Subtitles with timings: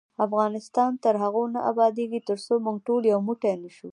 [0.25, 3.89] افغانستان تر هغو نه ابادیږي، ترڅو موږ ټول یو موټی نشو.